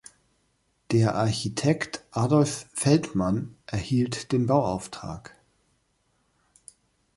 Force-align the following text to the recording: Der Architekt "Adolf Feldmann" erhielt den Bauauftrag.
Der 0.89 1.13
Architekt 1.13 2.03
"Adolf 2.09 2.65
Feldmann" 2.73 3.55
erhielt 3.67 4.31
den 4.31 4.47
Bauauftrag. 4.47 5.35